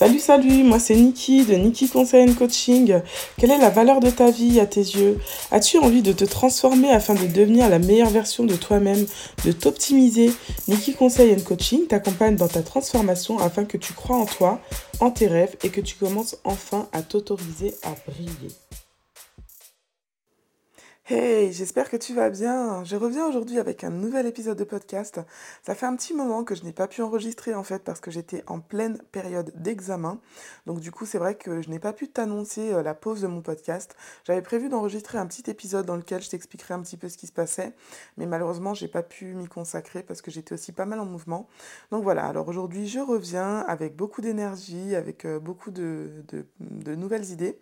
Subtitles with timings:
[0.00, 3.02] Salut, salut, moi c'est Niki de Niki Conseil Coaching.
[3.36, 5.18] Quelle est la valeur de ta vie à tes yeux?
[5.50, 9.04] As-tu envie de te transformer afin de devenir la meilleure version de toi-même,
[9.44, 10.32] de t'optimiser?
[10.68, 14.58] Niki Conseil Coaching t'accompagne dans ta transformation afin que tu crois en toi,
[15.00, 18.54] en tes rêves et que tu commences enfin à t'autoriser à briller.
[21.12, 22.84] Hey, j'espère que tu vas bien.
[22.84, 25.20] Je reviens aujourd'hui avec un nouvel épisode de podcast.
[25.60, 28.12] Ça fait un petit moment que je n'ai pas pu enregistrer en fait parce que
[28.12, 30.20] j'étais en pleine période d'examen.
[30.66, 33.26] Donc du coup, c'est vrai que je n'ai pas pu t'annoncer euh, la pause de
[33.26, 33.96] mon podcast.
[34.22, 37.26] J'avais prévu d'enregistrer un petit épisode dans lequel je t'expliquerai un petit peu ce qui
[37.26, 37.74] se passait,
[38.16, 41.48] mais malheureusement, j'ai pas pu m'y consacrer parce que j'étais aussi pas mal en mouvement.
[41.90, 46.24] Donc voilà, alors aujourd'hui, je reviens avec beaucoup d'énergie, avec euh, beaucoup de,
[46.60, 47.58] de nouvelles idées.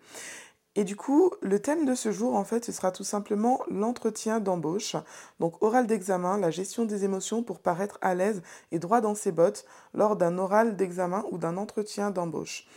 [0.75, 4.39] Et du coup, le thème de ce jour, en fait, ce sera tout simplement l'entretien
[4.39, 4.95] d'embauche.
[5.39, 9.31] Donc, oral d'examen, la gestion des émotions pour paraître à l'aise et droit dans ses
[9.31, 12.67] bottes lors d'un oral d'examen ou d'un entretien d'embauche.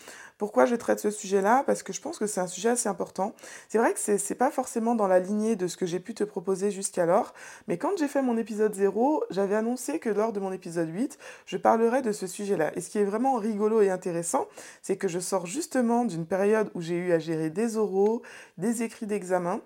[0.42, 3.32] Pourquoi je traite ce sujet-là Parce que je pense que c'est un sujet assez important.
[3.68, 6.15] C'est vrai que ce n'est pas forcément dans la lignée de ce que j'ai pu
[6.15, 7.32] te proposer jusqu'alors,
[7.68, 11.16] mais quand j'ai fait mon épisode 0, j'avais annoncé que lors de mon épisode 8,
[11.46, 12.73] je parlerais de ce sujet-là.
[12.74, 14.48] Et ce qui est vraiment rigolo et intéressant,
[14.82, 18.23] c'est que je sors justement d'une période où j'ai eu à gérer des oraux,
[18.59, 19.60] des écrits d'examen,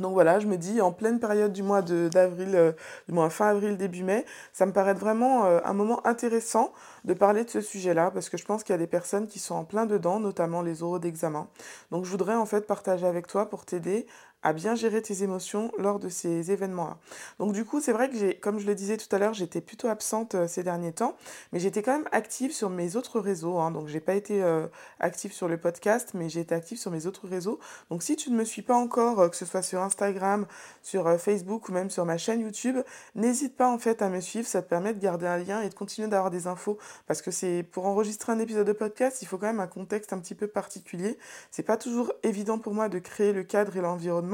[0.00, 2.72] donc voilà, je me dis en pleine période du mois d'avril, euh,
[3.08, 6.72] du mois fin avril, début mai, ça me paraît vraiment euh, un moment intéressant
[7.04, 9.38] de parler de ce sujet-là parce que je pense qu'il y a des personnes qui
[9.38, 11.48] sont en plein dedans, notamment les oraux d'examen.
[11.90, 14.06] Donc je voudrais en fait partager avec toi pour t'aider
[14.42, 16.98] à bien gérer tes émotions lors de ces événements-là.
[17.40, 19.88] Donc du coup, c'est vrai que comme je le disais tout à l'heure, j'étais plutôt
[19.88, 21.16] absente euh, ces derniers temps,
[21.52, 23.58] mais j'étais quand même active sur mes autres réseaux.
[23.58, 23.72] Hein.
[23.72, 24.66] donc j'ai pas été euh,
[25.00, 27.58] active sur le podcast, mais j'ai été active sur mes autres réseaux.
[27.90, 30.46] Donc si tu ne me suis pas encore, euh, que ce soit sur Instagram,
[30.82, 32.78] sur Facebook ou même sur ma chaîne YouTube,
[33.16, 34.46] n'hésite pas en fait à me suivre.
[34.46, 37.32] Ça te permet de garder un lien et de continuer d'avoir des infos, parce que
[37.32, 40.36] c'est pour enregistrer un épisode de podcast, il faut quand même un contexte un petit
[40.36, 41.18] peu particulier.
[41.50, 44.27] C'est pas toujours évident pour moi de créer le cadre et l'environnement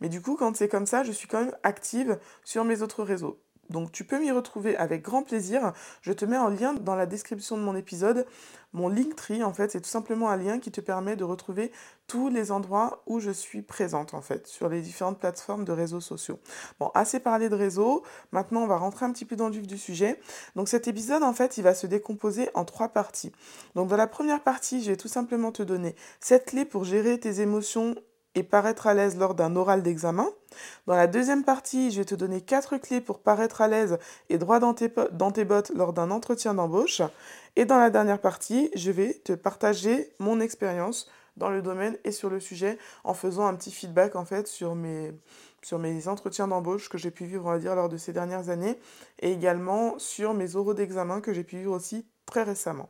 [0.00, 3.02] mais du coup, quand c'est comme ça, je suis quand même active sur mes autres
[3.02, 3.38] réseaux.
[3.70, 5.72] Donc tu peux m'y retrouver avec grand plaisir.
[6.02, 8.26] Je te mets en lien dans la description de mon épisode.
[8.72, 11.70] Mon Linktree, en fait, c'est tout simplement un lien qui te permet de retrouver
[12.08, 16.00] tous les endroits où je suis présente, en fait, sur les différentes plateformes de réseaux
[16.00, 16.40] sociaux.
[16.80, 18.02] Bon, assez parlé de réseaux.
[18.32, 20.20] Maintenant, on va rentrer un petit peu dans le vif du sujet.
[20.56, 23.32] Donc cet épisode, en fait, il va se décomposer en trois parties.
[23.76, 27.20] Donc dans la première partie, je vais tout simplement te donner cette clé pour gérer
[27.20, 27.94] tes émotions
[28.34, 30.28] et paraître à l'aise lors d'un oral d'examen.
[30.86, 34.38] Dans la deuxième partie, je vais te donner quatre clés pour paraître à l'aise et
[34.38, 34.88] droit dans tes,
[35.44, 37.02] bottes lors d'un entretien d'embauche.
[37.56, 42.12] Et dans la dernière partie, je vais te partager mon expérience dans le domaine et
[42.12, 45.12] sur le sujet en faisant un petit feedback en fait sur mes,
[45.62, 48.50] sur mes entretiens d'embauche que j'ai pu vivre on va dire lors de ces dernières
[48.50, 48.78] années
[49.18, 52.88] et également sur mes oraux d'examen que j'ai pu vivre aussi très récemment.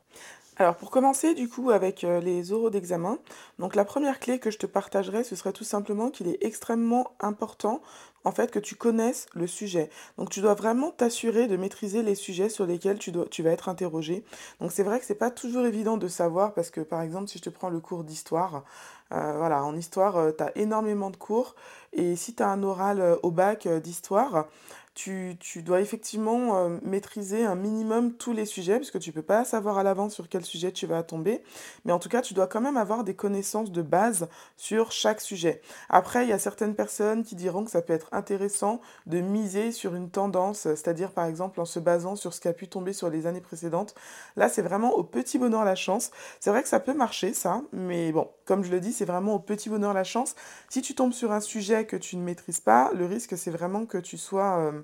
[0.57, 3.19] Alors pour commencer du coup avec euh, les oraux d'examen,
[3.59, 7.11] donc la première clé que je te partagerai ce serait tout simplement qu'il est extrêmement
[7.19, 7.83] important
[8.23, 9.91] en fait que tu connaisses le sujet.
[10.17, 14.25] Donc tu dois vraiment t'assurer de maîtriser les sujets sur lesquels tu, vas être interrogé.
[14.61, 17.39] Donc c'est vrai que c'est pas toujours évident de savoir parce que par exemple si
[17.39, 18.63] je te prends le cours d'histoire,
[19.13, 21.57] euh, voilà, en histoire euh, tu as énormément de cours
[21.93, 24.47] et si tu as un oral au bac d'histoire,
[24.95, 29.45] tu, dois effectivement euh, maîtriser un minimum tous les sujets, puisque tu ne peux pas
[29.45, 31.43] savoir à l'avance sur quel sujet tu vas tomber.
[31.85, 35.21] Mais en tout cas, tu dois quand même avoir des connaissances de base sur chaque
[35.21, 35.61] sujet.
[35.89, 39.73] Après, il y a certaines personnes qui diront que ça peut être intéressant de miser
[39.73, 42.93] sur une tendance, c'est-à-dire par exemple en se basant sur ce qui a pu tomber
[42.93, 43.97] sur les années précédentes.
[44.37, 46.13] Là, c'est vraiment au petit bonheur la chance.
[46.39, 49.35] C'est vrai que ça peut marcher, ça, mais bon, comme je le dis, c'est vraiment
[49.35, 50.37] au petit bonheur la chance.
[50.69, 53.87] Si tu tombes sur un sujet que tu ne maîtrises pas, le risque, c'est vraiment
[53.87, 54.59] que tu sois...
[54.59, 54.84] Euh,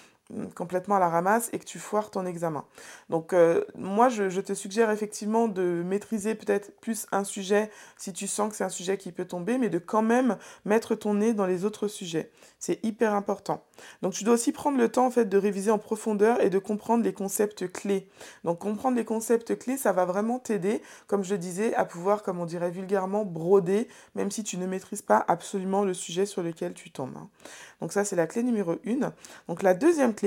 [0.55, 2.65] complètement à la ramasse et que tu foires ton examen.
[3.09, 8.27] Donc euh, moi, je, te suggère effectivement de maîtriser peut-être plus un sujet si tu
[8.27, 11.33] sens que c'est un sujet qui peut tomber, mais de quand même mettre ton nez
[11.33, 12.31] dans les autres sujets.
[12.59, 13.63] C'est hyper important.
[14.01, 16.59] Donc tu dois aussi prendre le temps en fait de réviser en profondeur et de
[16.59, 18.07] comprendre les concepts clés.
[18.43, 22.39] Donc comprendre les concepts clés, ça va vraiment t'aider, comme je disais, à pouvoir, comme
[22.39, 26.73] on dirait vulgairement, broder, même si tu ne maîtrises pas absolument le sujet sur lequel
[26.73, 27.15] tu tombes.
[27.17, 27.29] Hein.
[27.81, 29.11] Donc ça, c'est la clé numéro 1.
[29.47, 30.20] Donc la deuxième clé,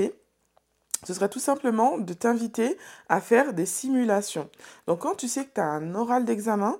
[1.05, 2.77] ce serait tout simplement de t'inviter
[3.09, 4.49] à faire des simulations.
[4.87, 6.79] Donc quand tu sais que tu as un oral d'examen,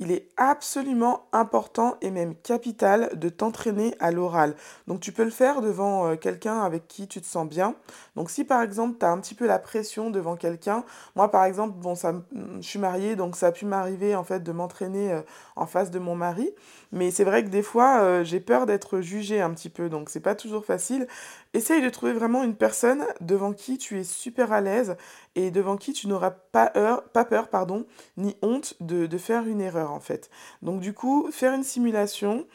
[0.00, 4.54] il est absolument important et même capital de t'entraîner à l'oral.
[4.86, 7.74] Donc tu peux le faire devant euh, quelqu'un avec qui tu te sens bien.
[8.16, 11.44] Donc si par exemple tu as un petit peu la pression devant quelqu'un, moi par
[11.44, 12.12] exemple, bon ça
[12.60, 15.22] je suis mariée donc ça a pu m'arriver en fait de m'entraîner euh,
[15.56, 16.50] en face de mon mari,
[16.92, 20.10] mais c'est vrai que des fois euh, j'ai peur d'être jugée un petit peu donc
[20.10, 21.06] c'est pas toujours facile.
[21.52, 24.96] Essaye de trouver vraiment une personne devant qui tu es super à l'aise
[25.36, 26.72] et devant qui tu n'auras pas,
[27.12, 27.86] pas peur pardon,
[28.16, 30.28] ni honte de, faire une erreur en fait.
[30.62, 32.46] Donc du coup, faire une simulation,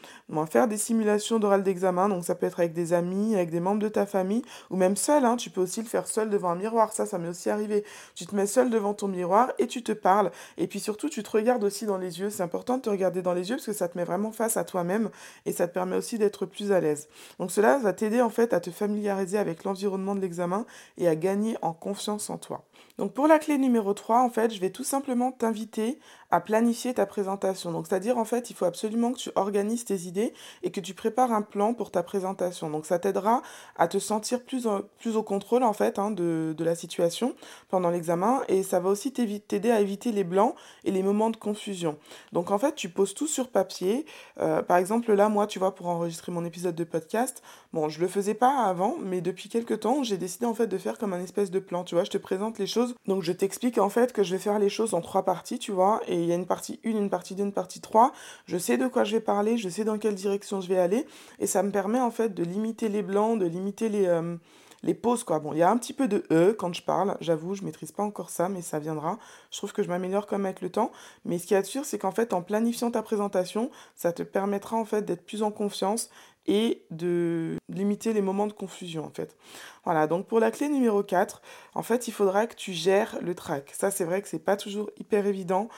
[0.49, 3.81] faire des simulations d'oral d'examen, donc ça peut être avec des amis, avec des membres
[3.81, 6.55] de ta famille, ou même seul, hein, tu peux aussi le faire seul devant un
[6.55, 7.83] miroir, ça, ça m'est aussi arrivé.
[8.15, 11.23] Tu te mets seul devant ton miroir et tu te parles, et puis surtout, tu
[11.23, 13.65] te regardes aussi dans les yeux, c'est important de te regarder dans les yeux parce
[13.65, 15.09] que ça te met vraiment face à toi-même
[15.45, 17.07] et ça te permet aussi d'être plus à l'aise.
[17.39, 20.65] Donc cela va t'aider en fait à te familiariser avec l'environnement de l'examen
[20.97, 22.68] et à gagner en confiance en toi.
[22.99, 25.99] Donc pour la clé numéro 3, en fait, je vais tout simplement t'inviter
[26.31, 27.71] à planifier ta présentation.
[27.71, 30.33] Donc c'est-à-dire en fait, il faut absolument que tu organises tes idées
[30.63, 32.69] et que tu prépares un plan pour ta présentation.
[32.69, 33.41] Donc ça t'aidera
[33.77, 34.67] à te sentir plus,
[34.99, 37.35] plus au contrôle en fait hein, de, de, la situation
[37.69, 41.37] pendant l'examen et ça va aussi t'aider à éviter les blancs et les moments de
[41.37, 41.97] confusion.
[42.31, 44.05] Donc en fait, tu poses tout sur papier.
[44.39, 47.41] Euh, par exemple là, moi, tu vois, pour enregistrer mon épisode de podcast,
[47.73, 50.77] bon, je le faisais pas avant, mais depuis quelques temps, j'ai décidé en fait de
[50.77, 51.83] faire comme un espèce de plan.
[51.83, 52.95] Tu vois, je te présente les choses.
[53.07, 55.71] Donc je t'explique en fait que je vais faire les choses en trois parties, tu
[55.71, 58.11] vois, et il y a une partie 1, une partie 2, une partie 3.
[58.45, 61.05] Je sais de quoi je vais parler, je sais dans quelle direction je vais aller.
[61.39, 64.35] Et ça me permet en fait de limiter les blancs, de limiter les, euh,
[64.83, 65.23] les pauses.
[65.23, 65.39] Quoi.
[65.39, 67.91] Bon, il y a un petit peu de E quand je parle, j'avoue, je maîtrise
[67.91, 69.17] pas encore ça, mais ça viendra.
[69.51, 70.91] Je trouve que je m'améliore comme avec le temps.
[71.25, 74.77] Mais ce qui est sûr, c'est qu'en fait, en planifiant ta présentation, ça te permettra
[74.77, 76.09] en fait d'être plus en confiance
[76.47, 79.37] et de limiter les moments de confusion en fait.
[79.85, 81.41] Voilà, donc pour la clé numéro 4,
[81.75, 83.71] en fait, il faudra que tu gères le track.
[83.77, 85.69] Ça, c'est vrai que c'est pas toujours hyper évident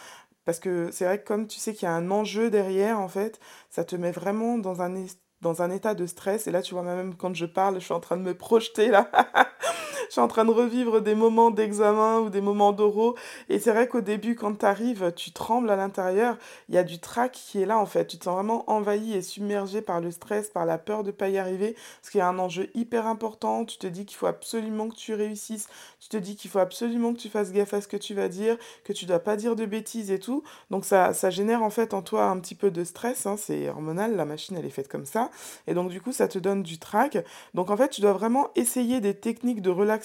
[0.45, 3.07] parce que c'est vrai que comme tu sais qu'il y a un enjeu derrière, en
[3.07, 3.39] fait,
[3.69, 6.47] ça te met vraiment dans un, état de stress.
[6.47, 8.87] Et là, tu vois, même quand je parle, je suis en train de me projeter
[8.89, 9.09] là.
[10.11, 13.15] je suis en train de revivre des moments d'examen ou des moments d'oraux.
[13.47, 16.37] Et c'est vrai qu'au début, quand tu arrives, tu trembles à l'intérieur.
[16.67, 18.07] Il y a du trac qui est là, en fait.
[18.07, 21.11] Tu te sens vraiment envahi et submergé par le stress, par la peur de ne
[21.13, 21.77] pas y arriver.
[22.01, 23.63] Parce qu'il y a un enjeu hyper important.
[23.63, 25.69] Tu te dis qu'il faut absolument que tu réussisses.
[26.01, 28.27] Tu te dis qu'il faut absolument que tu fasses gaffe à ce que tu vas
[28.27, 30.43] dire, que tu dois pas dire de bêtises et tout.
[30.71, 33.25] Donc ça, ça génère en fait en toi un petit peu de stress.
[33.27, 33.37] Hein.
[33.37, 35.31] C'est hormonal, la machine elle est faite comme ça.
[35.67, 37.17] Et donc du coup, ça te donne du trac.
[37.53, 40.00] Donc en fait, tu dois vraiment essayer des techniques de relaxation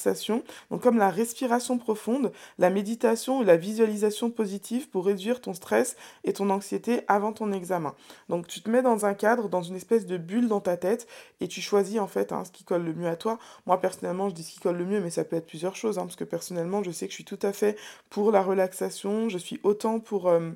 [0.71, 5.97] donc comme la respiration profonde, la méditation ou la visualisation positive pour réduire ton stress
[6.25, 7.95] et ton anxiété avant ton examen.
[8.29, 11.07] Donc tu te mets dans un cadre, dans une espèce de bulle dans ta tête
[11.41, 13.39] et tu choisis en fait hein, ce qui colle le mieux à toi.
[13.67, 15.99] Moi personnellement, je dis ce qui colle le mieux, mais ça peut être plusieurs choses,
[15.99, 17.77] hein, parce que personnellement, je sais que je suis tout à fait
[18.11, 20.29] pour la relaxation, je suis autant pour...
[20.29, 20.51] Euh,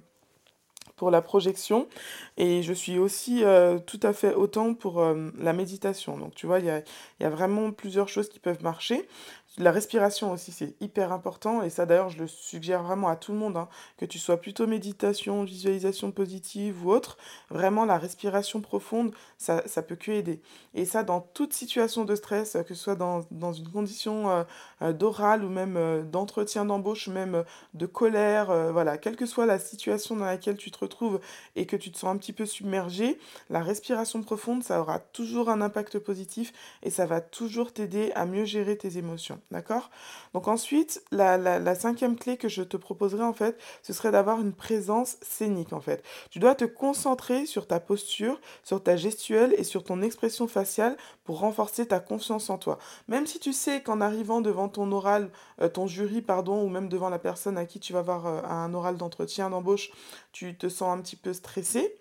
[0.96, 1.88] pour la projection
[2.36, 6.18] et je suis aussi euh, tout à fait autant pour euh, la méditation.
[6.18, 6.82] Donc tu vois, il y a,
[7.20, 9.08] y a, vraiment plusieurs choses qui peuvent marcher.
[9.58, 11.62] La respiration aussi, c'est hyper important.
[11.62, 13.68] Et ça, d'ailleurs, je le suggère vraiment à tout le monde, hein,
[13.98, 17.18] que tu sois plutôt méditation, visualisation positive ou autre.
[17.50, 20.40] Vraiment, la respiration profonde, ça, ça peut que aider.
[20.74, 24.44] Et ça, dans toute situation de stress, que ce soit dans, une condition euh,
[24.82, 27.44] euh, d'oral ou même euh, d'entretien d'embauche, même
[27.74, 31.20] de colère, voilà, quelle que soit la situation dans laquelle tu te retrouves
[31.56, 33.18] et que tu te sens un petit peu submergé,
[33.50, 36.52] la respiration profonde, ça aura toujours un impact positif
[36.82, 39.39] et ça va toujours t'aider à mieux gérer tes émotions.
[39.50, 39.90] D'accord?
[40.34, 44.52] Donc ensuite, la, cinquième clé que je te proposerai en fait, ce serait d'avoir une
[44.52, 46.04] présence scénique en fait.
[46.30, 50.96] Tu dois te concentrer sur ta posture, sur ta gestuelle et sur ton expression faciale
[51.24, 52.78] pour renforcer ta confiance en toi.
[53.08, 56.88] Même si tu sais qu'en arrivant devant ton oral, euh, ton jury, pardon, ou même
[56.88, 59.90] devant la personne à qui tu vas avoir euh, un oral d'entretien, d'embauche,
[60.32, 61.96] tu te sens un petit peu stressé,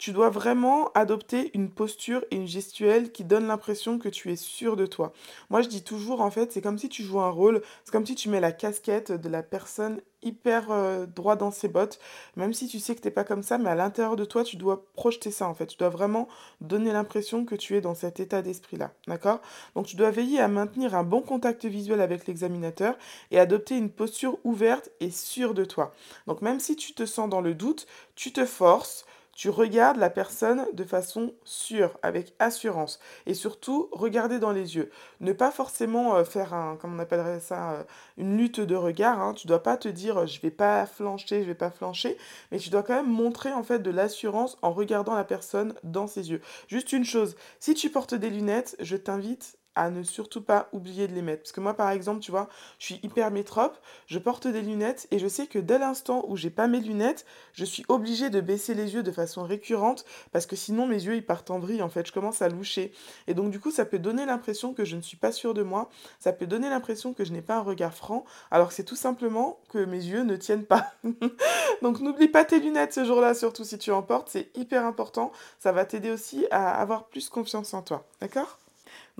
[0.00, 4.36] tu dois vraiment adopter une posture et une gestuelle qui donne l'impression que tu es
[4.36, 5.12] sûr de toi.
[5.50, 8.06] Moi, je dis toujours, en fait, c'est comme si tu joues un rôle, c'est comme
[8.06, 11.98] si tu mets la casquette de la personne hyper euh, droit dans ses bottes,
[12.36, 14.56] même si tu sais que t'es pas comme ça, mais à l'intérieur de toi, tu
[14.56, 15.66] dois projeter ça, en fait.
[15.66, 16.28] Tu dois vraiment
[16.62, 19.40] donner l'impression que tu es dans cet état d'esprit-là, d'accord?
[19.74, 22.96] Donc, tu dois veiller à maintenir un bon contact visuel avec l'examinateur
[23.30, 25.92] et adopter une posture ouverte et sûre de toi.
[26.26, 29.04] Donc, même si tu te sens dans le doute, tu te forces,
[29.40, 33.00] tu regardes la personne de façon sûre, avec assurance.
[33.24, 34.90] Et surtout, regarder dans les yeux.
[35.20, 37.84] Ne pas forcément euh, faire un, comme on appellerait ça, euh,
[38.18, 39.18] une lutte de regard.
[39.18, 39.32] Hein.
[39.32, 42.18] Tu dois pas te dire euh, je vais pas flancher, je vais pas flancher.
[42.52, 46.06] Mais tu dois quand même montrer en fait de l'assurance en regardant la personne dans
[46.06, 46.42] ses yeux.
[46.68, 51.06] Juste une chose, si tu portes des lunettes, je t'invite à ne surtout pas oublier
[51.08, 51.42] de les mettre.
[51.42, 52.48] Parce que moi, par exemple, tu vois,
[52.78, 56.36] je suis hyper métrope, je porte des lunettes et je sais que dès l'instant où
[56.36, 60.46] j'ai pas mes lunettes, je suis obligée de baisser les yeux de façon récurrente parce
[60.46, 62.92] que sinon mes yeux ils partent en vrille en fait, je commence à loucher.
[63.26, 65.62] Et donc du coup, ça peut donner l'impression que je ne suis pas sûre de
[65.62, 68.84] moi, ça peut donner l'impression que je n'ai pas un regard franc, alors que c'est
[68.84, 70.92] tout simplement que mes yeux ne tiennent pas.
[71.82, 75.32] donc n'oublie pas tes lunettes ce jour-là, surtout si tu en portes, c'est hyper important,
[75.58, 78.06] ça va t'aider aussi à avoir plus confiance en toi.
[78.20, 78.59] D'accord?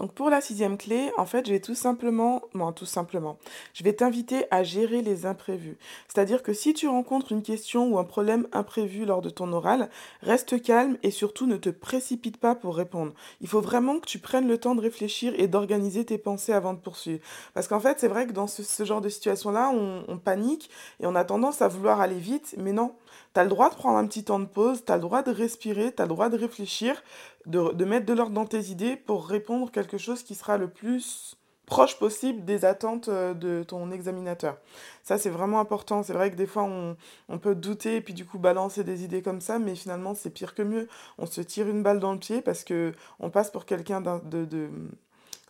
[0.00, 3.36] Donc pour la sixième clé, en fait, je vais tout simplement, bon, tout simplement,
[3.74, 5.76] je vais t'inviter à gérer les imprévus.
[6.08, 9.90] C'est-à-dire que si tu rencontres une question ou un problème imprévu lors de ton oral,
[10.22, 13.12] reste calme et surtout ne te précipite pas pour répondre.
[13.42, 16.72] Il faut vraiment que tu prennes le temps de réfléchir et d'organiser tes pensées avant
[16.72, 17.20] de poursuivre.
[17.52, 21.06] Parce qu'en fait, c'est vrai que dans ce, genre de situation-là, on, on panique et
[21.06, 22.94] on a tendance à vouloir aller vite, mais non.
[23.34, 25.22] Tu as le droit de prendre un petit temps de pause, tu as le droit
[25.22, 27.02] de respirer, tu as le droit de réfléchir,
[27.46, 30.68] de, de mettre de l'ordre dans tes idées pour répondre quelque chose qui sera le
[30.68, 31.36] plus
[31.70, 34.58] proche possible des attentes euh, de ton examinateur.
[35.04, 36.02] Ça, c'est vraiment important.
[36.02, 36.96] C'est vrai que des fois, on,
[37.28, 40.30] on, peut douter et puis du coup balancer des idées comme ça, mais finalement, c'est
[40.30, 40.88] pire que mieux.
[41.16, 44.44] On se tire une balle dans le pied parce que on passe pour quelqu'un de,
[44.44, 44.68] de,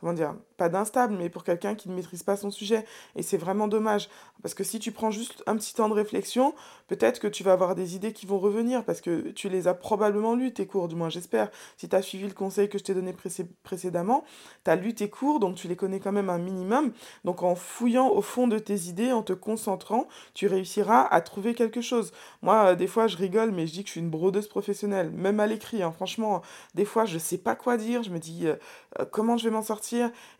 [0.01, 2.85] comment dire, pas d'instable, mais pour quelqu'un qui ne maîtrise pas son sujet.
[3.17, 4.09] Et c'est vraiment dommage.
[4.43, 6.55] Parce que si tu prends juste un petit temps de réflexion,
[6.89, 9.75] peut-être que tu vas avoir des idées qui vont revenir, parce que tu les as
[9.75, 11.51] probablement lues, tes cours, du moins j'espère.
[11.77, 13.15] Si tu as suivi le conseil que je t'ai donné
[13.63, 14.25] précédemment,
[14.65, 16.93] tu as lu tes cours, donc tu les connais quand même un minimum.
[17.25, 21.55] Donc en fouillant au fond de tes idées, en te concentrant, tu réussiras à trouver
[21.55, 22.13] quelque chose.
[22.43, 25.11] Moi, euh, des fois, je rigole, mais je dis que je suis une brodeuse professionnelle,
[25.11, 25.83] même à l'écrit.
[25.83, 25.93] Hein.
[25.93, 26.43] Franchement,
[26.75, 28.57] des fois, je sais pas quoi dire, je me dis euh,
[28.99, 29.90] euh, comment je vais m'en sortir?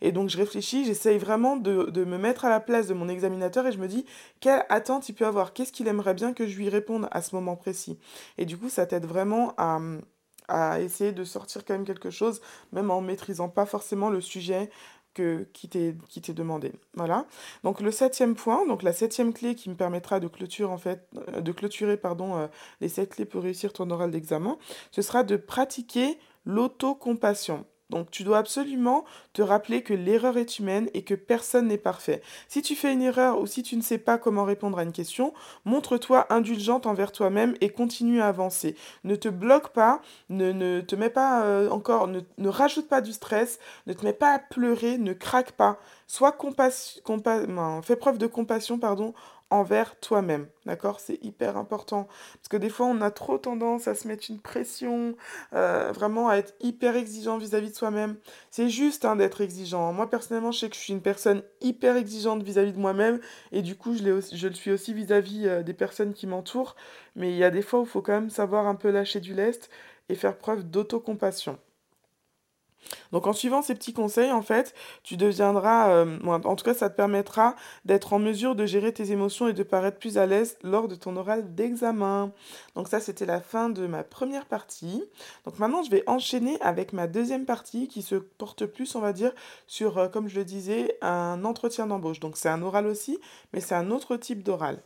[0.01, 3.67] Et donc, je réfléchis, j'essaye vraiment de, me mettre à la place de mon examinateur
[3.67, 4.05] et je me dis
[4.39, 7.35] quelle attente il peut avoir, qu'est-ce qu'il aimerait bien que je lui réponde à ce
[7.35, 7.97] moment précis?
[8.37, 9.79] Et du coup, ça t'aide vraiment à,
[10.47, 12.41] à essayer de sortir quand même quelque chose,
[12.71, 14.69] même en maîtrisant pas forcément le sujet
[15.13, 16.71] que, qui t'est demandé.
[16.93, 17.25] Voilà.
[17.63, 21.07] Donc le septième point, donc la septième clé qui me permettra de clôturer en fait,
[21.29, 22.47] euh, de clôturer pardon euh,
[22.79, 24.57] les sept clés pour réussir ton oral d'examen,
[24.91, 27.65] ce sera de pratiquer l'autocompassion.
[27.91, 32.21] Donc tu dois absolument te rappeler que l'erreur est humaine et que personne n'est parfait.
[32.47, 34.93] Si tu fais une erreur ou si tu ne sais pas comment répondre à une
[34.93, 35.33] question,
[35.65, 38.75] montre-toi indulgente envers toi-même et continue à avancer.
[39.03, 43.59] Ne te bloque pas, ne, te mets pas euh, encore, ne, rajoute pas du stress,
[43.87, 45.77] ne te mets pas à pleurer, ne craque pas.
[46.07, 46.31] Sois
[47.83, 49.13] fais preuve de compassion pardon,
[49.51, 50.47] envers toi-même.
[50.65, 50.99] D'accord?
[50.99, 52.07] C'est hyper important.
[52.35, 55.15] Parce que des fois, on a trop tendance à se mettre une pression,
[55.53, 58.15] euh, vraiment à être hyper exigeant vis-à-vis de soi-même.
[58.49, 59.93] C'est juste hein, d'être exigeant.
[59.93, 63.19] Moi, personnellement, je sais que je suis une personne hyper exigeante vis-à-vis de moi-même.
[63.51, 66.75] Et du coup, je, le suis aussi vis-à-vis euh, des personnes qui m'entourent.
[67.15, 69.19] Mais il y a des fois où il faut quand même savoir un peu lâcher
[69.19, 69.69] du lest
[70.09, 71.59] et faire preuve d'autocompassion.
[73.11, 74.73] Donc en suivant ces petits conseils, en fait,
[75.03, 79.11] tu deviendras, euh, en tout cas ça te permettra d'être en mesure de gérer tes
[79.11, 82.31] émotions et de paraître plus à l'aise lors de ton oral d'examen.
[82.75, 85.03] Donc ça c'était la fin de ma première partie.
[85.45, 89.13] Donc maintenant je vais enchaîner avec ma deuxième partie qui se porte plus, on va
[89.13, 89.33] dire,
[89.67, 92.19] sur, euh, comme je le disais, un entretien d'embauche.
[92.19, 93.19] Donc c'est un oral aussi,
[93.53, 94.81] mais c'est un autre type d'oral.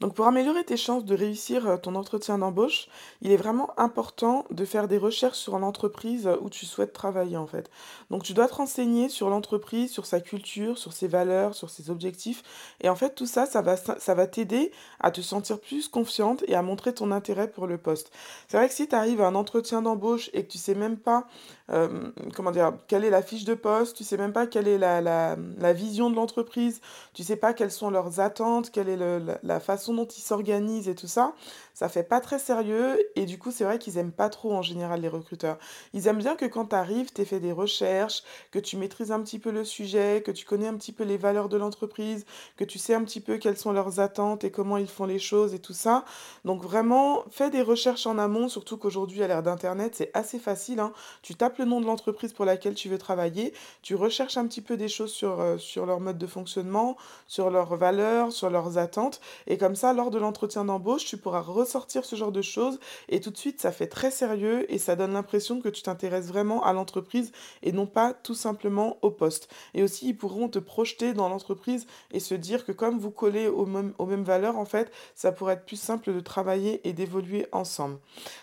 [0.00, 2.88] Donc pour améliorer tes chances de réussir euh, ton entretien d'embauche,
[3.22, 7.46] il est vraiment important de faire des recherches sur l'entreprise où tu souhaites travailler en
[7.46, 7.70] fait.
[8.10, 11.90] Donc tu dois te renseigner sur l'entreprise, sur sa culture, sur ses valeurs, sur ses
[11.90, 12.42] objectifs
[12.80, 16.44] et en fait tout ça ça va ça va t'aider à te sentir plus confiante
[16.48, 18.10] et à montrer ton intérêt pour le poste.
[18.48, 20.96] C'est vrai que si tu arrives à un entretien d'embauche et que tu sais même
[20.96, 21.26] pas
[21.70, 24.78] euh, comment dire quelle est la fiche de poste, tu sais même pas quelle est
[24.78, 26.80] la, la, la vision de l'entreprise,
[27.14, 30.22] tu sais pas quelles sont leurs attentes, quelle est le, la, la façon dont ils
[30.22, 31.34] s'organisent et tout ça,
[31.74, 34.62] ça fait pas très sérieux et du coup c'est vrai qu'ils aiment pas trop en
[34.62, 35.58] général les recruteurs.
[35.92, 39.20] Ils aiment bien que quand tu arrives, tu fait des recherches, que tu maîtrises un
[39.20, 42.24] petit peu le sujet, que tu connais un petit peu les valeurs de l'entreprise,
[42.56, 45.18] que tu sais un petit peu quelles sont leurs attentes et comment ils font les
[45.18, 46.04] choses et tout ça.
[46.44, 50.80] Donc vraiment, fais des recherches en amont, surtout qu'aujourd'hui à l'ère d'internet, c'est assez facile
[50.80, 50.92] hein.
[51.22, 54.62] Tu tapes le nom de l'entreprise pour laquelle tu veux travailler, tu recherches un petit
[54.62, 56.96] peu des choses sur euh, sur leur mode de fonctionnement,
[57.26, 61.44] sur leurs valeurs, sur leurs attentes et comme ça lors de l'entretien d'embauche, tu pourras
[61.64, 64.96] sortir ce genre de choses et tout de suite ça fait très sérieux et ça
[64.96, 67.32] donne l'impression que tu t'intéresses vraiment à l'entreprise
[67.62, 69.48] et non pas tout simplement au poste.
[69.74, 73.48] Et aussi ils pourront te projeter dans l'entreprise et se dire que comme vous collez
[73.48, 76.92] aux mêmes, aux mêmes valeurs en fait, ça pourrait être plus simple de travailler et
[76.92, 77.98] d'évoluer ensemble.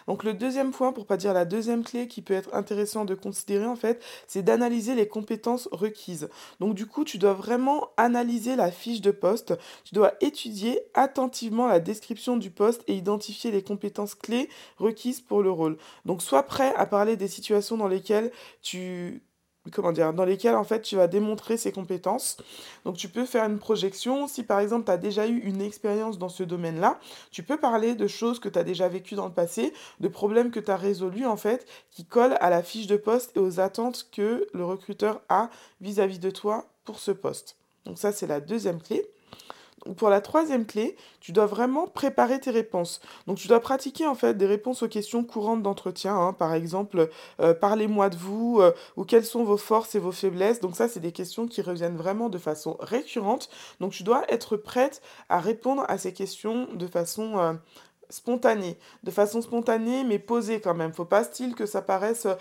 [0.07, 3.15] Donc le deuxième point, pour pas dire la deuxième clé qui peut être intéressant de
[3.15, 6.29] considérer en fait, c'est d'analyser les compétences requises.
[6.59, 9.53] Donc du coup, tu dois vraiment analyser la fiche de poste,
[9.83, 15.43] tu dois étudier attentivement la description du poste et identifier les compétences clés requises pour
[15.43, 15.77] le rôle.
[16.05, 18.31] Donc sois prêt à parler des situations dans lesquelles
[18.61, 19.21] tu
[19.71, 22.37] comment dire, dans lesquelles en fait tu vas démontrer ces compétences.
[22.83, 26.17] Donc tu peux faire une projection, si par exemple tu as déjà eu une expérience
[26.17, 26.99] dans ce domaine-là,
[27.31, 30.51] tu peux parler de choses que tu as déjà vécues dans le passé, de problèmes
[30.51, 33.59] que tu as résolus en fait, qui collent à la fiche de poste et aux
[33.59, 37.55] attentes que le recruteur a vis-à-vis -vis de toi pour ce poste.
[37.85, 39.05] Donc ça c'est la deuxième clé.
[39.97, 43.01] Pour la troisième clé, tu dois vraiment préparer tes réponses.
[43.27, 46.15] Donc tu dois pratiquer en fait des réponses aux questions courantes d'entretien.
[46.15, 46.33] hein.
[46.33, 47.09] Par exemple,
[47.41, 50.59] euh, parlez-moi de vous euh, ou quelles sont vos forces et vos faiblesses.
[50.61, 53.49] Donc ça, c'est des questions qui reviennent vraiment de façon récurrente.
[53.79, 57.53] Donc tu dois être prête à répondre à ces questions de façon euh,
[58.13, 60.93] spontanée, de façon spontanée mais posée quand même.
[60.93, 62.35] Faut pas style que ça paraisse euh,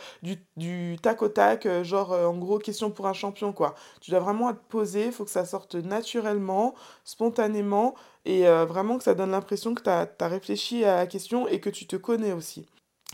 [0.57, 3.75] du, tac au tac, euh, genre euh, en gros question pour un champion quoi.
[4.01, 6.75] Tu dois vraiment être posé, faut que ça sorte naturellement,
[7.05, 11.59] spontanément et vraiment que ça donne l'impression que tu as, réfléchi à la question et
[11.59, 12.69] que tu te connais aussi.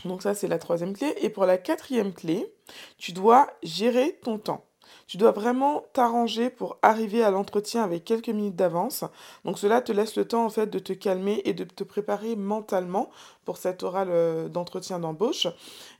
[0.05, 1.15] Donc ça c'est la troisième clé.
[1.21, 2.53] Et pour la quatrième clé,
[2.99, 4.68] tu dois gérer ton temps.
[5.07, 9.03] Tu dois vraiment t'arranger pour arriver à l'entretien avec quelques minutes d'avance.
[9.45, 12.35] Donc cela te laisse le temps en fait de te calmer et de te préparer
[12.35, 13.09] mentalement
[13.49, 15.47] pour cet oral euh, d'entretien d'embauche.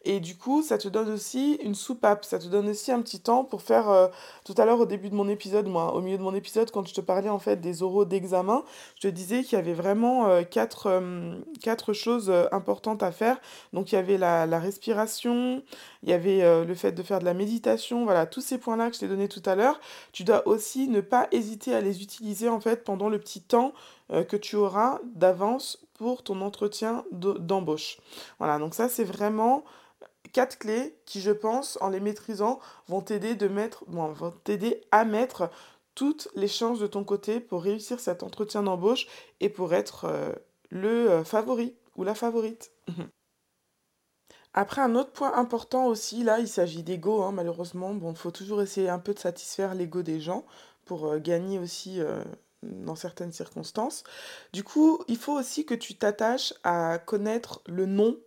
[0.05, 3.21] Et du coup, ça te donne aussi une soupape, ça te donne aussi un petit
[3.21, 4.07] temps pour faire, euh,
[4.45, 6.87] tout à l'heure au début de mon épisode, moi, au milieu de mon épisode, quand
[6.87, 8.63] je te parlais en fait des oraux d'examen,
[8.97, 11.01] je te disais qu'il y avait vraiment euh, quatre,
[11.59, 13.41] quatre choses importantes à faire.
[13.73, 15.63] Donc il y avait la, la respiration,
[16.03, 18.95] il y avait le fait de faire de la méditation, voilà, tous ces points-là que
[18.95, 19.79] je t'ai donnés tout à l'heure.
[20.11, 23.73] Tu dois aussi ne pas hésiter à les utiliser en fait pendant le petit temps
[24.09, 27.97] que tu auras d'avance pour ton entretien de- d'embauche.
[28.37, 29.65] Voilà, donc ça c'est vraiment
[30.31, 34.79] quatre clés qui, je pense, en les maîtrisant, vont t'aider de mettre, bon, vont t'aider
[34.91, 35.49] à mettre
[35.95, 39.07] toutes les chances de ton côté pour réussir cet entretien d'embauche
[39.41, 40.31] et pour être euh,
[40.69, 42.71] le euh, favori ou la favorite.
[44.53, 47.93] Après, un autre point important aussi, là, il s'agit d'ego, hein, malheureusement.
[47.93, 50.45] Bon, il faut toujours essayer un peu de satisfaire l'ego des gens
[50.85, 51.99] pour euh, gagner aussi
[52.63, 54.03] dans certaines circonstances.
[54.53, 58.17] Du coup, il faut aussi que tu t'attaches à connaître le nom,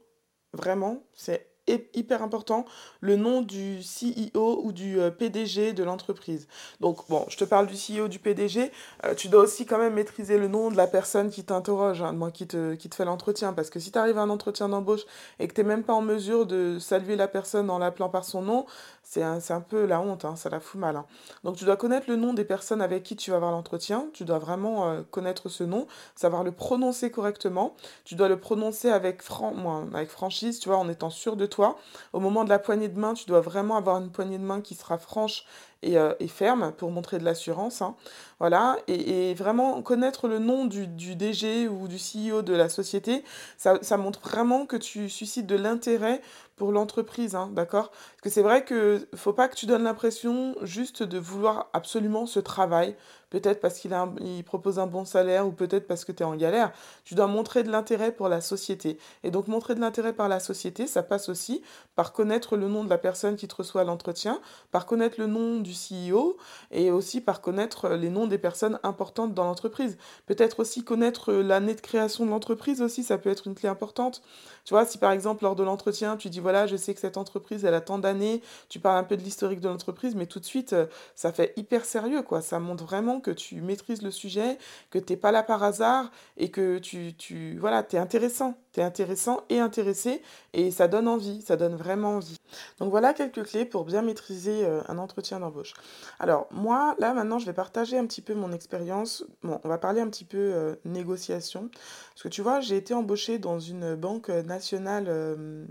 [0.52, 2.64] vraiment, c'est hy- hyper important,
[3.00, 6.48] le nom du CEO ou du euh, PDG de l'entreprise.
[6.80, 8.70] Donc, bon, je te parle du CEO, du PDG,
[9.04, 12.12] euh, tu dois aussi quand même maîtriser le nom de la personne qui t'interroge, hein,
[12.12, 13.52] moi, qui te, qui te fait l'entretien.
[13.52, 15.02] Parce que si tu arrives à un entretien d'embauche
[15.38, 18.24] et que tu n'es même pas en mesure de saluer la personne en l'appelant par
[18.24, 18.66] son nom,
[19.02, 20.96] c'est un, peu la honte, hein, ça la fout mal.
[20.96, 21.06] hein.
[21.44, 24.24] Donc tu dois connaître le nom des personnes avec qui tu vas avoir l'entretien, tu
[24.24, 29.22] dois vraiment euh, connaître ce nom, savoir le prononcer correctement, tu dois le prononcer avec,
[29.22, 31.76] fran moi, avec franchise, tu vois, en étant sûr de toi.
[32.12, 34.60] Au moment de la poignée de main, tu dois vraiment avoir une poignée de main
[34.60, 35.44] qui sera franche
[35.82, 37.82] et, euh, et ferme pour montrer de l'assurance.
[37.82, 37.96] hein.
[38.40, 43.24] Voilà, et, vraiment connaître le nom du, du DG ou du CEO de la société,
[43.56, 46.20] ça, ça montre vraiment que tu suscites de l'intérêt
[46.56, 47.90] pour l'entreprise, hein, d'accord?
[47.90, 52.26] Parce que c'est vrai que faut pas que tu donnes l'impression juste de vouloir absolument
[52.26, 52.96] ce travail,
[53.32, 56.26] peut-être parce qu'il a il propose un bon salaire ou peut-être parce que tu es
[56.26, 56.70] en galère.
[57.04, 58.98] Tu dois montrer de l'intérêt pour la société.
[59.24, 61.62] Et donc montrer de l'intérêt par la société, ça passe aussi
[61.94, 64.38] par connaître le nom de la personne qui te reçoit à l'entretien,
[64.70, 66.36] par connaître le nom du CEO
[66.70, 69.96] et aussi par connaître les noms des personnes importantes dans l'entreprise.
[70.26, 74.22] Peut-être aussi connaître l'année de création de l'entreprise aussi, ça peut être une clé importante.
[74.64, 77.16] Tu vois, si par exemple lors de l'entretien, tu dis voilà, je sais que cette
[77.16, 80.38] entreprise, elle a tant d'années, tu parles un peu de l'historique de l'entreprise, mais tout
[80.38, 82.42] de suite, euh, ça fait hyper sérieux, quoi.
[82.42, 84.58] Ça montre vraiment que tu maîtrises le sujet,
[84.90, 88.58] que t'es pas là par hasard et que tu, tu voilà, t'es intéressant.
[88.72, 90.22] T'es intéressant et intéressé
[90.54, 92.38] et ça donne envie, ça donne vraiment envie.
[92.78, 95.74] Donc voilà quelques clés pour bien maîtriser euh, un entretien d'embauche.
[96.18, 99.24] Alors moi, là maintenant, je vais partager un petit peu mon expérience.
[99.42, 101.70] Bon, on va parler un petit peu euh, négociation.
[102.14, 105.66] Parce que tu vois, j'ai été embauchée dans une banque nationale euh,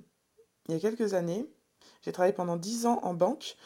[0.68, 1.50] il y a quelques années.
[2.04, 3.58] J'ai travaillé pendant 10 ans en banque.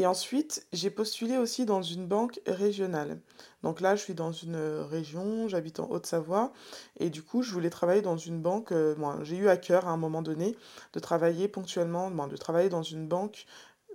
[0.00, 3.20] Et ensuite, j'ai postulé aussi dans une banque régionale.
[3.62, 6.54] Donc là, je suis dans une région, j'habite en Haute-Savoie.
[6.98, 8.72] Et du coup, je voulais travailler dans une banque.
[8.72, 10.56] euh, bon, j'ai eu à cœur à un moment donné
[10.94, 13.44] de travailler ponctuellement, bon, de travailler dans une banque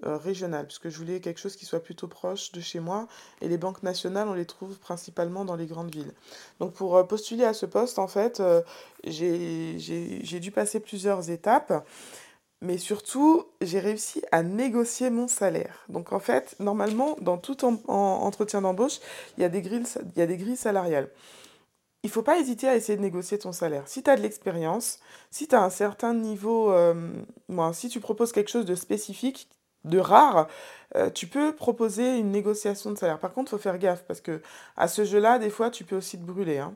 [0.06, 3.08] euh, régionale, puisque je voulais quelque chose qui soit plutôt proche de chez moi.
[3.42, 6.14] Et les banques nationales, on les trouve principalement dans les grandes villes.
[6.60, 8.62] Donc pour euh, postuler à ce poste, en fait, euh,
[9.06, 11.84] j'ai dû passer plusieurs étapes.
[12.62, 15.86] Mais surtout, j'ai réussi à négocier mon salaire.
[15.90, 19.00] Donc en fait, normalement, dans tout en- en- entretien d'embauche,
[19.38, 19.84] il y a des grilles,
[20.16, 21.10] il y a des grilles salariales.
[22.04, 23.88] Il faut pas hésiter à essayer de négocier ton salaire.
[23.88, 25.00] Si tu as de l'expérience,
[25.32, 26.96] si tu as un certain niveau, euh,
[27.74, 29.50] si tu proposes quelque chose de spécifique,
[29.86, 30.48] de rare,
[30.96, 33.20] euh, tu peux proposer une négociation de salaire.
[33.20, 34.42] Par contre, il faut faire gaffe parce que
[34.78, 36.76] à ce jeu-là, des fois, tu peux aussi te brûler, hein.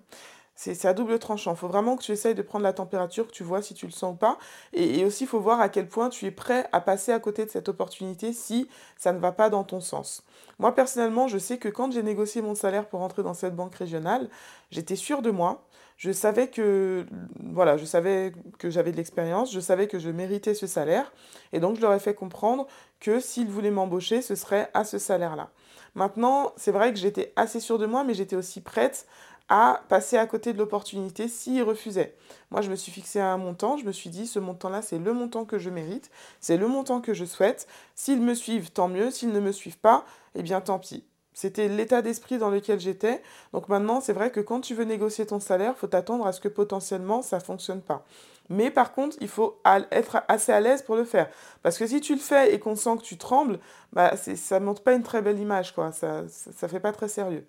[0.61, 1.53] C'est à double tranchant.
[1.53, 3.85] Il faut vraiment que tu essayes de prendre la température, que tu vois si tu
[3.85, 4.37] le sens ou pas.
[4.73, 7.19] Et, et aussi, il faut voir à quel point tu es prêt à passer à
[7.19, 8.67] côté de cette opportunité si
[8.97, 10.21] ça ne va pas dans ton sens.
[10.57, 13.73] Moi, personnellement, je sais que quand j'ai négocié mon salaire pour entrer dans cette banque
[13.73, 14.29] régionale,
[14.69, 15.63] j'étais sûre de moi.
[15.95, 17.05] Je savais que,
[17.41, 21.13] voilà, je savais que j'avais de l'expérience, je savais que je méritais ce salaire.
[21.53, 22.67] Et donc, je leur ai fait comprendre
[22.99, 25.51] que s'ils voulaient m'embaucher, ce serait à ce salaire-là.
[25.95, 29.07] Maintenant, c'est vrai que j'étais assez sûre de moi, mais j'étais aussi prête
[29.49, 32.15] à passer à côté de l'opportunité s'ils refusaient.
[32.51, 35.13] Moi, je me suis fixé un montant, je me suis dit, ce montant-là, c'est le
[35.13, 37.67] montant que je mérite, c'est le montant que je souhaite.
[37.95, 41.03] S'ils me suivent, tant mieux, s'ils ne me suivent pas, eh bien tant pis.
[41.33, 43.21] C'était l'état d'esprit dans lequel j'étais.
[43.53, 46.41] Donc maintenant, c'est vrai que quand tu veux négocier ton salaire, faut t'attendre à ce
[46.41, 48.03] que potentiellement ça ne fonctionne pas.
[48.49, 51.29] Mais par contre, il faut être assez à l'aise pour le faire.
[51.61, 53.59] Parce que si tu le fais et qu'on sent que tu trembles,
[53.93, 55.91] bah, ça ne montre pas une très belle image, quoi.
[55.91, 57.47] Ça ne fait pas très sérieux.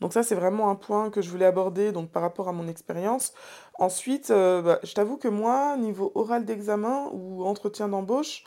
[0.00, 2.68] Donc ça, c'est vraiment un point que je voulais aborder donc, par rapport à mon
[2.68, 3.32] expérience.
[3.78, 8.44] Ensuite, euh, bah, je t'avoue que moi, niveau oral d'examen ou entretien d'embauche,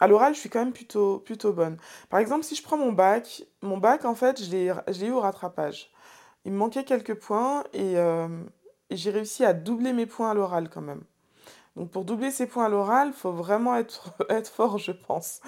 [0.00, 1.76] à l'oral, je suis quand même plutôt, plutôt bonne.
[2.08, 5.20] Par exemple, si je prends mon bac, mon bac, en fait, je l'ai eu au
[5.20, 5.90] rattrapage.
[6.44, 8.28] Il me manquait quelques points et, euh,
[8.90, 11.02] et j'ai réussi à doubler mes points à l'oral quand même.
[11.76, 15.40] Donc pour doubler ses points à l'oral, il faut vraiment être, être fort, je pense.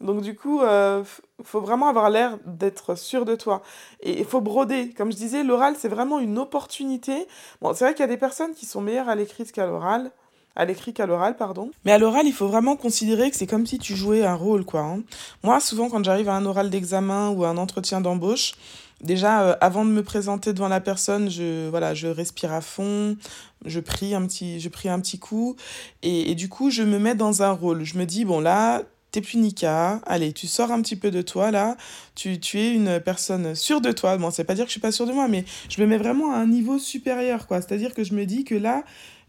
[0.00, 1.04] Donc du coup, euh,
[1.44, 3.62] faut vraiment avoir l'air d'être sûr de toi.
[4.02, 4.90] Et il faut broder.
[4.96, 7.26] Comme je disais, l'oral, c'est vraiment une opportunité.
[7.60, 10.10] Bon, c'est vrai qu'il y a des personnes qui sont meilleures à l'écrit qu'à l'oral.
[10.56, 11.70] À l'écrit qu'à l'oral, pardon.
[11.84, 14.64] Mais à l'oral, il faut vraiment considérer que c'est comme si tu jouais un rôle,
[14.64, 14.80] quoi.
[14.80, 15.02] Hein.
[15.44, 18.54] Moi, souvent, quand j'arrive à un oral d'examen ou à un entretien d'embauche,
[19.00, 23.16] déjà, euh, avant de me présenter devant la personne, je, voilà, je respire à fond,
[23.64, 25.54] je prie un petit, je un petit coup,
[26.02, 27.84] et du coup, je me mets dans un rôle.
[27.84, 31.22] Je me dis, bon, là, t'es plus Nika, allez, tu sors un petit peu de
[31.22, 31.76] toi là,
[32.14, 34.16] tu, tu es une personne sûre de toi.
[34.16, 35.98] Bon, c'est pas dire que je suis pas sûre de moi, mais je me mets
[35.98, 37.60] vraiment à un niveau supérieur, quoi.
[37.60, 38.84] C'est-à-dire que je me dis que là,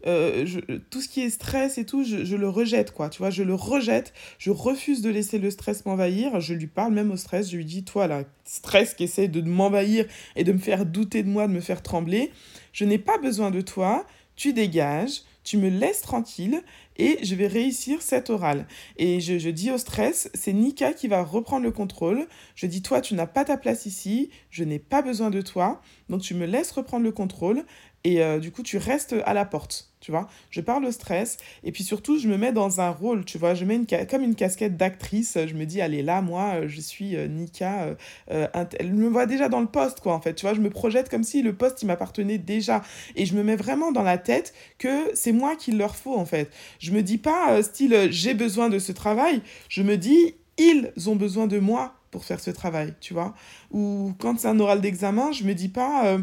[0.06, 0.44] euh,
[0.90, 3.08] tout ce qui est stress et tout, je, je, le rejette, quoi.
[3.08, 6.40] Tu vois, je le rejette, je refuse de laisser le stress m'envahir.
[6.40, 9.40] Je lui parle même au stress, je lui dis, toi là, stress qui essaie de
[9.40, 12.32] m'envahir et de me faire douter de moi, de me faire trembler,
[12.72, 16.62] je n'ai pas besoin de toi, tu dégages, tu me laisses tranquille
[17.02, 18.64] et je vais réussir cet oral.
[18.96, 22.28] Et je, dis au stress, c'est Nika qui va reprendre le contrôle.
[22.54, 25.80] Je dis, toi, tu n'as pas ta place ici, je n'ai pas besoin de toi,
[26.08, 27.64] donc tu me laisses reprendre le contrôle
[28.04, 30.28] et euh, du coup, tu restes à la porte tu vois.
[30.50, 33.54] Je parle au stress et puis surtout, je me mets dans un rôle, tu vois.
[33.54, 35.38] Je mets une comme une casquette d'actrice.
[35.46, 37.96] Je me dis, allez, là, moi, euh, je suis euh, Nika.
[38.30, 38.46] Euh,
[38.78, 40.34] elle me voit déjà dans le poste, quoi, en fait.
[40.34, 42.82] Tu vois, je me projette comme si le poste, il m'appartenait déjà.
[43.14, 46.26] Et je me mets vraiment dans la tête que c'est moi qu'il leur faut, en
[46.26, 46.50] fait.
[46.80, 49.40] Je me dis pas, style, j'ai besoin de ce travail.
[49.68, 53.34] Je me dis, ils ont besoin de moi pour faire ce travail, tu vois.
[53.72, 56.18] Ou quand c'est un oral d'examen, je me dis pas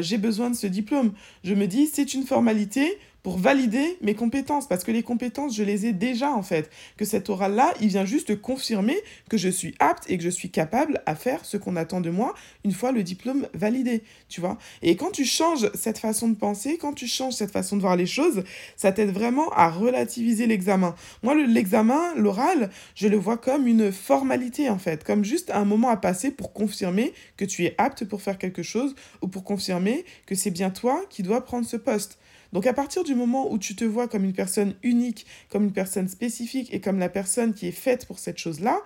[0.00, 1.12] j'ai besoin de ce diplôme.
[1.44, 5.64] Je me dis c'est une formalité pour valider mes compétences, parce que les compétences, je
[5.64, 6.70] les ai déjà en fait.
[6.96, 8.96] Que cet oral-là, il vient juste confirmer
[9.28, 12.08] que je suis apte et que je suis capable à faire ce qu'on attend de
[12.08, 14.58] moi une fois le diplôme validé, tu vois.
[14.80, 17.96] Et quand tu changes cette façon de penser, quand tu changes cette façon de voir
[17.96, 18.44] les choses,
[18.76, 20.94] ça t'aide vraiment à relativiser l'examen.
[21.24, 25.88] Moi, l'examen, l'oral, je le vois comme une formalité en fait, comme juste un moment
[25.88, 30.04] à passer pour confirmer que tu es apte pour faire quelque chose ou pour confirmer
[30.26, 32.20] que c'est bien toi qui dois prendre ce poste.
[32.52, 35.72] Donc à partir du moment où tu te vois comme une personne unique, comme une
[35.72, 38.80] personne spécifique et comme la personne qui est faite pour cette chose-là,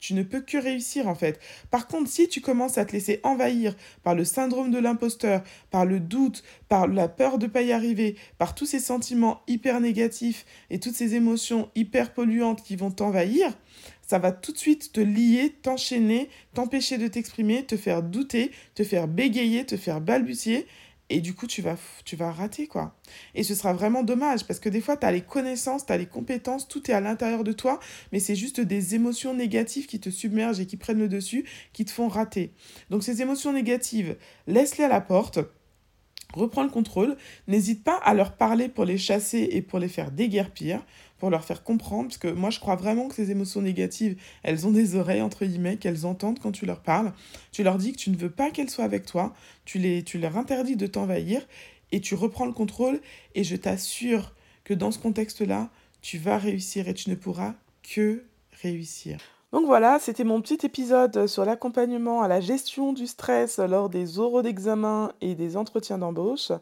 [0.00, 1.38] tu ne peux que réussir en fait.
[1.70, 5.84] Par contre, si tu commences à te laisser envahir par le syndrome de l'imposteur, par
[5.84, 9.80] le doute, par la peur de ne pas y arriver, par tous ces sentiments hyper
[9.80, 13.52] négatifs et toutes ces émotions hyper polluantes qui vont t'envahir,
[14.02, 18.82] ça va tout de suite te lier, t'enchaîner, t'empêcher de t'exprimer, te faire douter, te
[18.82, 20.66] faire bégayer, te faire balbutier
[21.10, 22.96] et du coup, tu vas, tu vas rater, quoi.
[23.34, 25.98] Et ce sera vraiment dommage, parce que des fois, tu as les connaissances, tu as
[25.98, 27.80] les compétences, tout est à l'intérieur de toi,
[28.12, 31.84] mais c'est juste des émotions négatives qui te submergent et qui prennent le dessus, qui
[31.84, 32.54] te font rater.
[32.90, 35.40] Donc ces émotions négatives, laisse-les à la porte,
[36.32, 37.16] reprends le contrôle,
[37.48, 40.84] n'hésite pas à leur parler pour les chasser et pour les faire déguerpir
[41.20, 44.66] pour leur faire comprendre, parce que moi je crois vraiment que ces émotions négatives, elles
[44.66, 47.12] ont des oreilles, entre guillemets, qu'elles entendent quand tu leur parles.
[47.52, 50.36] Tu leur dis que tu ne veux pas qu'elles soient avec toi, tu, tu leur
[50.36, 51.46] interdis de t'envahir,
[51.92, 53.00] et tu reprends le contrôle,
[53.34, 55.70] et je t'assure que dans ce contexte-là,
[56.02, 58.24] tu vas réussir et tu ne pourras que
[58.62, 59.18] réussir.
[59.52, 64.20] Donc voilà, c'était mon petit épisode sur l'accompagnement à la gestion du stress lors des
[64.20, 66.52] oraux d'examen et des entretiens d'embauche.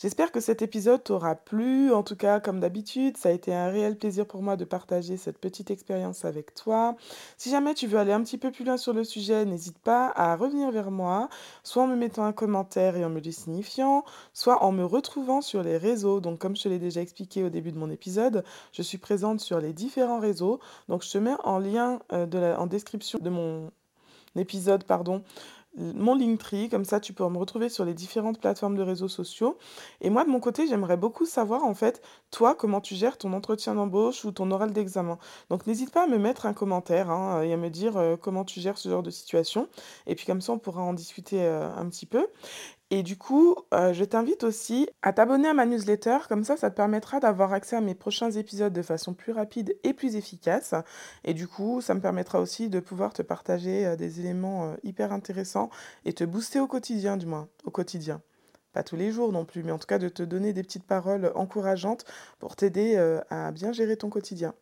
[0.00, 1.92] J'espère que cet épisode t'aura plu.
[1.92, 5.16] En tout cas, comme d'habitude, ça a été un réel plaisir pour moi de partager
[5.16, 6.96] cette petite expérience avec toi.
[7.36, 10.12] Si jamais tu veux aller un petit peu plus loin sur le sujet, n'hésite pas
[10.16, 11.28] à revenir vers moi,
[11.62, 15.42] soit en me mettant un commentaire et en me le signifiant, soit en me retrouvant
[15.42, 16.18] sur les réseaux.
[16.18, 19.38] Donc comme je te l'ai déjà expliqué au début de mon épisode, je suis présente
[19.38, 20.58] sur les différents réseaux.
[20.88, 23.70] Donc je te mets en lien euh, en description de mon
[24.36, 25.22] épisode, pardon,
[25.76, 29.56] mon Linktree, comme ça tu peux me retrouver sur les différentes plateformes de réseaux sociaux.
[30.00, 33.32] Et moi de mon côté, j'aimerais beaucoup savoir en fait, toi, comment tu gères ton
[33.32, 35.18] entretien d'embauche ou ton oral d'examen.
[35.48, 38.44] Donc n'hésite pas à me mettre un commentaire hein, et à me dire euh, comment
[38.44, 39.68] tu gères ce genre de situation.
[40.06, 42.26] Et puis comme ça, on pourra en discuter euh, un petit peu.
[42.94, 46.70] Et du coup, euh, je t'invite aussi à t'abonner à ma newsletter, comme ça, ça
[46.70, 50.74] te permettra d'avoir accès à mes prochains épisodes de façon plus rapide et plus efficace.
[51.24, 54.74] Et du coup, ça me permettra aussi de pouvoir te partager euh, des éléments euh,
[54.82, 55.70] hyper intéressants
[56.04, 58.20] et te booster au quotidien, du moins, au quotidien
[58.72, 60.86] pas tous les jours non plus, mais en tout cas de te donner des petites
[60.86, 62.04] paroles encourageantes
[62.38, 62.96] pour t'aider
[63.30, 64.54] à bien gérer ton quotidien.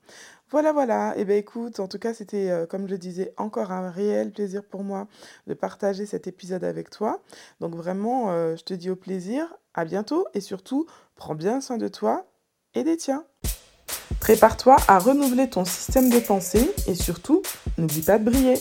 [0.50, 1.16] Voilà, voilà.
[1.16, 4.32] Et eh bien écoute, en tout cas, c'était, euh, comme je disais, encore un réel
[4.32, 5.06] plaisir pour moi
[5.46, 7.20] de partager cet épisode avec toi.
[7.60, 11.78] Donc vraiment, euh, je te dis au plaisir, à bientôt et surtout, prends bien soin
[11.78, 12.26] de toi
[12.74, 13.24] et des tiens.
[14.18, 17.42] Prépare-toi à renouveler ton système de pensée et surtout,
[17.78, 18.58] n'oublie pas de briller.